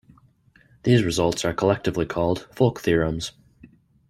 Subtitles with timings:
[0.81, 3.33] These results are collectively called "Folk Theorems".